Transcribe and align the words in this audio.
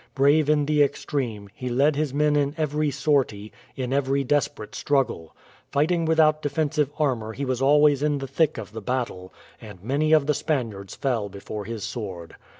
Brave 0.15 0.49
in 0.49 0.65
the 0.65 0.81
extreme, 0.81 1.47
he 1.53 1.69
led 1.69 1.95
his 1.95 2.11
men 2.11 2.35
in 2.35 2.55
every 2.57 2.89
sortie, 2.89 3.51
in 3.75 3.93
every 3.93 4.23
desperate 4.23 4.73
struggle. 4.73 5.35
Fighting 5.71 6.05
without 6.05 6.41
defensive 6.41 6.89
armour 6.97 7.33
he 7.33 7.45
was 7.45 7.61
always 7.61 8.01
in 8.01 8.17
the 8.17 8.25
thick 8.25 8.57
of 8.57 8.71
the 8.71 8.81
battle, 8.81 9.31
and 9.61 9.83
many 9.83 10.11
of 10.11 10.25
the 10.25 10.33
Spaniards 10.33 10.95
fell 10.95 11.29
before 11.29 11.65
his 11.65 11.83
sword. 11.83 12.35